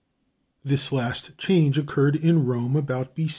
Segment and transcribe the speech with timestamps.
[0.63, 3.29] This last change occurred in Rome about B.